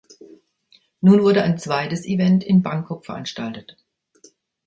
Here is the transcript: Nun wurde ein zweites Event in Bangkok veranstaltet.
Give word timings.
Nun 1.01 1.21
wurde 1.21 1.43
ein 1.43 1.59
zweites 1.59 2.05
Event 2.05 2.43
in 2.43 2.63
Bangkok 2.63 3.05
veranstaltet. 3.05 3.77